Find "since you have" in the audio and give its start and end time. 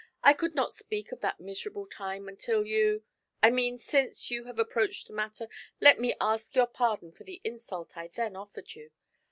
3.77-4.57